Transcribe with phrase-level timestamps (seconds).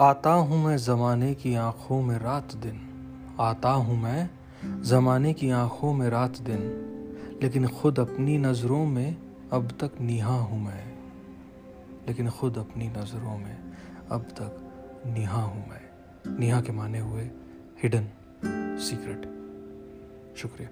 [0.00, 2.80] आता हूँ मैं ज़माने की आँखों में रात दिन।
[3.40, 4.30] आता हूँ मैं
[4.82, 6.60] ज़माने की आँखों में रात दिन।
[7.42, 9.16] लेकिन खुद अपनी नज़रों में
[9.52, 10.98] अब तक निहा हूँ मैं।
[12.08, 13.72] लेकिन खुद अपनी नज़रों में
[14.10, 14.72] अब तक
[15.06, 15.82] निहा हूँ मैं।
[16.38, 17.30] निहा के माने हुए
[17.82, 18.08] हिडन
[18.78, 19.22] सीक्रेट
[20.36, 20.68] शुक्रिया।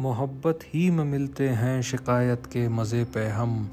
[0.00, 3.70] मोहब्बत ही में मिलते हैं शिकायत के मज़े पे हम।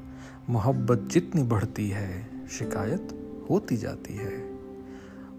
[0.50, 3.08] मोहब्बत जितनी बढ़ती है, शिकायत
[3.50, 4.50] होती जाती है।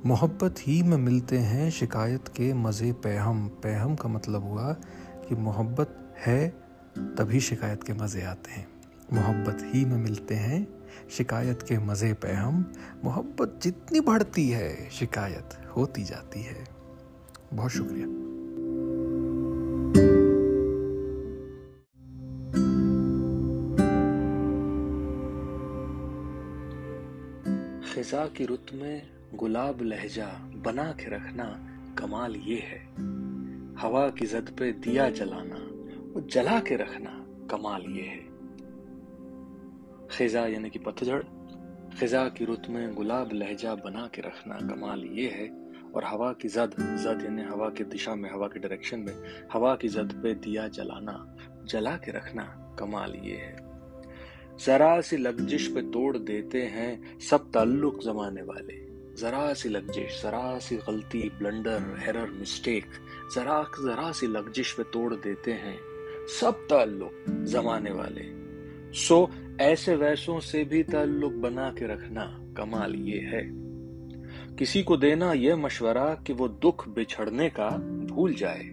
[0.05, 4.73] मोहब्बत ही में मिलते हैं, शिकायत के मज़े पे हम। पे हम का मतलब हुआ
[5.29, 6.49] कि मोहब्बत है,
[6.97, 8.67] तभी शिकायत के मज़े आते हैं।
[9.13, 10.67] मोहब्बत ही में मिलते हैं,
[11.11, 16.67] शिकायत के मज़े पे हम। मोहब्बत जितनी बढ़ती है, शिकायत होती जाती है।
[17.53, 18.18] बहुत शुक्रिया।
[27.89, 31.45] खिजा की रुत में गुलाब लहजा बना के रखना
[31.99, 32.79] कमाल ये है।
[33.77, 35.55] हवा की जद पे दिया जलाना,
[36.13, 38.27] वो जला के रखना कमाल ये है।
[40.11, 41.23] खिजा यानी कि पतझड़,
[41.99, 46.47] खिजा की रुत में गुलाब लहजा बना के रखना कमाल ये है और हवा की
[46.47, 50.33] जद जद यानी हवा की दिशा में, हवा के डायरेक्शन में, हवा की जद पे
[50.33, 53.68] दिया जलाना, जला के रखना कमाल ये है।
[54.65, 60.59] जरा सी लग्जिश पे तोड़ देते हैं सब ताल्लुक जमाने वाले। जरा सी लग्जिश, जरा
[60.59, 62.85] सी गलती ब्लंडर एरर मिस्टेक
[63.35, 65.79] जरा जरा सी लग्जिश पे तोड़ देते हैं
[66.41, 68.21] सब ताल्लुक जमाने वाले।
[68.99, 69.29] सो,
[69.61, 73.49] ऐसे वैसों से भी ताल्लुक बना के रखना कमाल ये है।
[74.55, 77.69] किसी को देना यह मशवरा कि वो दुख बिछड़ने का
[78.13, 78.69] भूल जाए।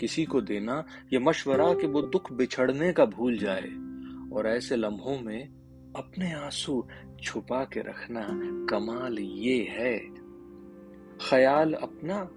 [0.00, 3.91] किसी को देना यह मशवरा कि वो दुख बिछड़ने का भूल जाए।
[4.32, 5.48] और ऐसे लम्हों में
[5.96, 6.88] अपने आँसू
[7.22, 8.28] छुपा के रखना
[8.70, 9.98] कमाल ये है।
[11.30, 12.30] ख्याल अपना,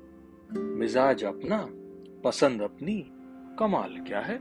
[0.59, 1.67] मिजाज अपना,
[2.23, 3.11] पसंद अपनी,
[3.59, 4.39] कमाल क्या है?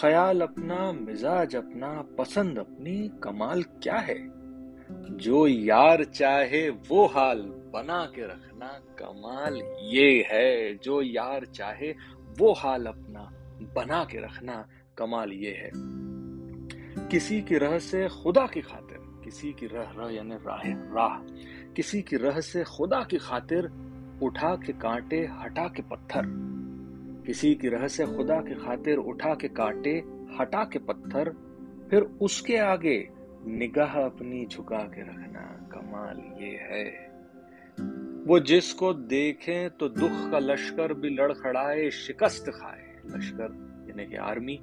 [0.00, 4.30] ख्याल अपना, मिजाज अपना, पसंद अपनी, कमाल क्या है?
[5.16, 8.66] जो यार चाहे वो हाल बना के रखना,
[8.98, 11.94] कमाल ये है। जो यार चाहे
[12.38, 13.30] वो हाल अपना,
[13.76, 14.68] बना के रखना,
[14.98, 15.70] कमाल ये है।
[17.10, 21.18] किसी की रह से खुदा की खातिर, किसी की रह रह यानी राह राह,
[21.72, 23.70] किसी की रह से खुदा की खातिर
[24.22, 26.22] उठा के कांटे, हटा के पत्थर।
[27.26, 30.04] किसी की रह से खुदा की खातिर उठा के कांटे,
[30.40, 31.32] हटा के पत्थर,
[31.90, 33.08] फिर उसके आगे
[33.46, 37.14] निगाह अपनी झुका के रखना। कमाल ये है।
[38.26, 44.60] वो जिसको देखे तो दुख का लश्कर भी लड़खड़ाए, शिकस्त खाए। लश्कर, यानी कि आर्मी।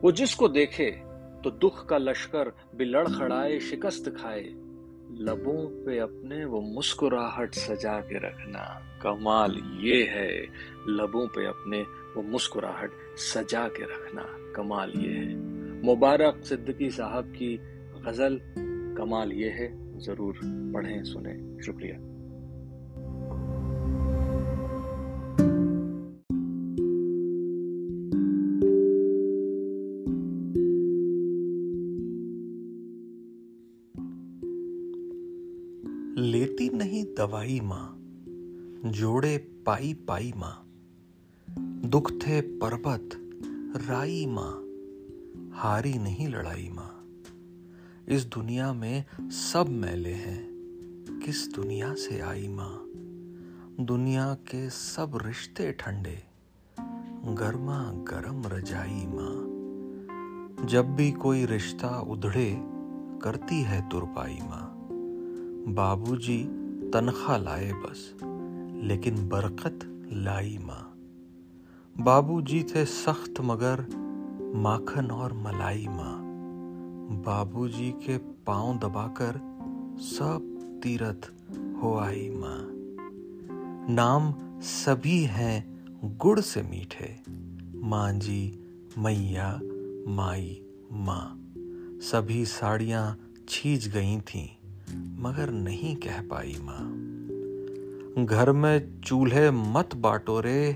[0.00, 1.13] वो जिसको देखे
[1.44, 4.44] तो दुख का लश्कर बिलड़ खड़ाए, शिकस्त खाए।
[5.12, 10.46] लबों पे अपने वो मुस्कुराहट सजा के रखना। कमाल ये है,
[10.88, 11.82] लबों पे अपने
[12.16, 14.24] वो मुस्कुराहट सजा के रखना।
[14.56, 15.36] कमाल ये है।
[15.82, 17.60] मुबारक सिद्दकी साहब की
[18.06, 18.40] गज़ल
[18.98, 22.13] कमाल ये है। ज़रूर पढ़ें, सुने। शुक्रिया।
[36.18, 37.96] लेती नहीं दवाई माँ,
[38.90, 40.64] जोड़े पाई पाई माँ।
[41.84, 43.08] दुख थे पर्वत,
[43.88, 44.64] राई माँ,
[45.52, 47.06] हारी नहीं लड़ाई माँ।
[48.08, 50.48] इस दुनिया में सब मैले हैं,
[51.24, 52.84] किस दुनिया से आई माँ।
[53.80, 56.22] दुनिया के सब रिश्ते ठंडे,
[57.26, 62.56] गर्मा गरम रजाई माँ। जब भी कोई रिश्ता उधड़े,
[63.22, 64.73] करती है तुरपाई माँ।
[65.68, 66.44] बाबूजी
[66.94, 68.14] तनख्वाह लाए बस,
[68.84, 69.78] लेकिन बरकत
[70.12, 70.94] लाई माँ।
[72.00, 73.86] बाबूजी थे सख्त मगर
[74.54, 76.20] माखन और मलाई माँ।
[77.26, 79.40] बाबूजी के पाँव दबाकर
[79.98, 80.50] सब
[80.82, 81.30] तीरथ
[81.82, 82.68] हो आई माँ।
[83.94, 85.74] नाम सभी हैं
[86.16, 87.20] गुड़ से मीठे
[87.74, 88.58] माँ जी
[88.98, 89.60] मैया,
[90.08, 90.62] माई,
[90.92, 91.44] माँ।
[92.00, 93.18] सभी साड़ियाँ
[93.48, 94.63] छीज गई थीं।
[94.94, 97.00] मगर नहीं कह पाई माँ।
[98.26, 100.72] घर में चूल्हे मत बाटो रे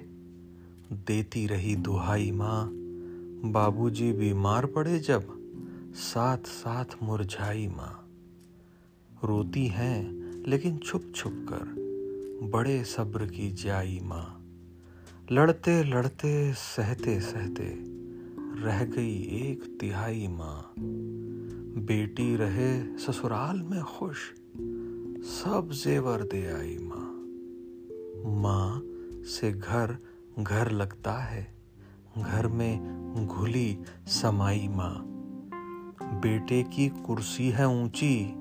[0.92, 2.70] देती रही दुहाई माँ।
[3.44, 5.38] बाबूजी बीमार पड़े जब
[5.94, 8.04] साथ साथ मुरझाई माँ।
[9.24, 11.88] रोती हैं, लेकिन छुप छुप कर
[12.42, 14.34] बड़े सब्र की जाई माँ।
[15.32, 17.74] लड़ते लड़ते सहते सहते
[18.62, 20.74] रह गई एक तिहाई माँ।
[21.76, 24.16] बेटी रहे, ससुराल में खुश,
[25.24, 27.14] सब जेवर दे आई माँ।
[28.42, 28.82] माँ
[29.24, 29.98] से घर
[30.38, 31.54] घर लगता है,
[32.18, 35.04] घर में घुली समाई माँ।
[36.02, 38.34] बेटे की कुर्सी है ऊँची,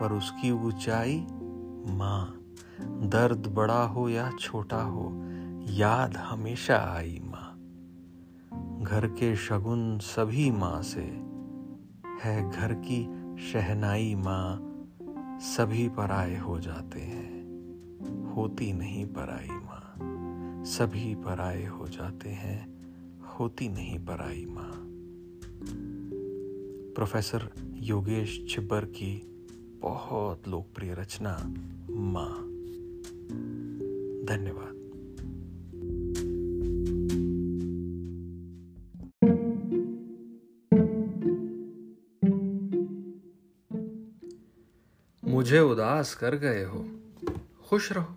[0.00, 1.26] पर उसकी ऊंचाई
[1.86, 2.40] माँ।
[2.82, 5.12] दर्द बड़ा हो या छोटा हो,
[5.68, 7.52] याद हमेशा आई माँ।
[8.82, 11.35] घर के शगुन सभी माँ से
[12.22, 13.04] है घर की
[13.42, 14.62] शहनाई माँ,
[15.40, 17.36] सभी पराए हो जाते हैं।
[18.34, 19.94] होती नहीं पराई माँ,
[20.64, 22.76] सभी पराए हो जाते हैं।
[23.22, 24.72] होती नहीं पराई माँ।
[26.94, 29.22] प्रोफेसर योगेश छिब्बर की
[29.82, 31.36] बहुत लोकप्रिय रचना
[31.90, 32.42] माँ।
[34.26, 34.75] धन्यवाद।
[45.36, 46.90] मुझे उदास कर गए हो,
[47.68, 48.16] खुश रहो।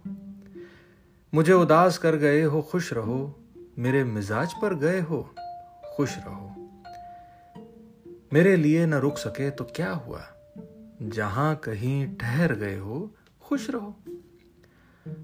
[1.33, 3.39] मुझे उदास कर गए हो, खुश रहो।
[3.77, 5.35] मेरे मिजाज पर गए हो,
[5.97, 6.71] खुश रहो।
[8.33, 10.21] मेरे लिए न रुक सके तो क्या हुआ?
[11.01, 13.95] जहाँ कहीं ठहर गए हो, खुश रहो।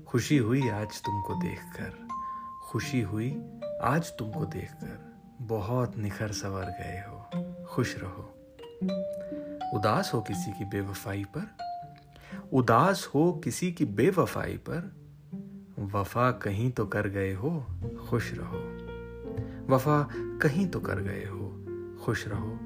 [0.07, 2.07] खुशी हुई आज तुमको देखकर,
[2.71, 3.43] खुशी हुई
[3.81, 7.29] आज तुमको देखकर। बहुत निखर सवर गए हो,
[7.65, 8.31] खुश रहो।
[9.77, 11.64] उदास हो किसी की बेवफाई पर
[12.53, 14.95] उदास हो किसी की बेवफाई पर,
[15.79, 17.65] वफा कहीं तो कर गए हो,
[18.09, 18.85] खुश रहो।
[19.75, 21.65] वफा कहीं तो कर गए हो,
[22.05, 22.59] खुश रहो।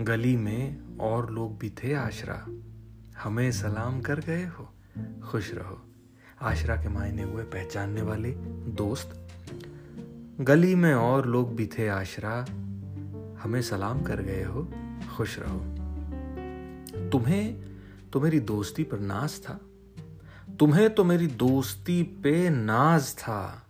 [0.00, 2.46] गली में और लोग भी थे आशरा।
[3.22, 4.72] हमें सलाम कर गए हो,
[5.22, 5.82] खुश रहो।
[6.42, 8.30] आशरा के मायने हुए पहचानने वाले
[8.68, 9.28] दोस्त।
[10.40, 12.40] गली में और लोग भी थे आशरा।
[13.42, 14.72] हमें सलाम कर गए हो,
[15.16, 15.58] खुश रहो।
[17.10, 17.64] तुम्हें
[18.12, 19.60] तो मेरी दोस्ती पर नाज था।
[20.58, 23.66] तुम्हें तो मेरी दोस्ती पे नाज था।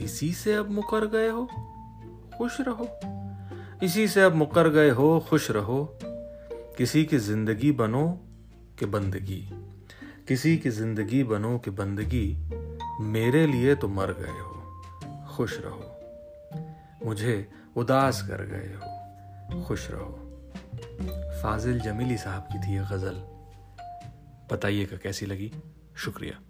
[0.00, 1.48] इसी से अब मुकर गए हो,
[2.38, 2.88] खुश रहो।
[3.82, 5.98] इसी से अब मुकर गए हो, खुश रहो।
[6.78, 8.20] किसी की ज़िंदगी बनो
[8.78, 9.42] कि बंदगी।
[10.28, 12.36] किसी की ज़िंदगी बनो कि बंदगी।
[13.00, 20.20] मेरे लिए तो मर गए हो, खुश रहो। मुझे उदास कर गए हो, खुश रहो।
[21.42, 23.33] फाजिल जमीली साहब की थी ये गज़ल।
[24.50, 25.52] बताइएगा कैसी लगी।
[25.96, 26.40] शुक्रिया।